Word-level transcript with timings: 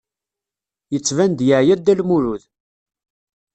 Yettban-d 0.93 1.39
yeɛya 1.47 1.75
Dda 1.79 1.93
Lmulud. 1.99 2.43